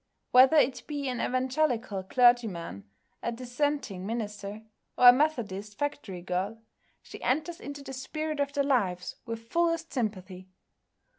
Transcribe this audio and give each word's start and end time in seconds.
Whether 0.31 0.57
it 0.57 0.81
be 0.87 1.07
an 1.09 1.21
Evangelical 1.21 2.01
clergyman, 2.01 2.89
a 3.21 3.31
Dissenting 3.31 4.03
minister, 4.03 4.63
or 4.97 5.09
a 5.09 5.13
Methodist 5.13 5.77
factory 5.77 6.23
girl, 6.23 6.59
she 7.03 7.21
enters 7.21 7.59
into 7.61 7.83
the 7.83 7.93
spirit 7.93 8.39
of 8.39 8.51
their 8.51 8.63
lives 8.63 9.17
with 9.27 9.47
fullest 9.49 9.93
sympathy. 9.93 10.49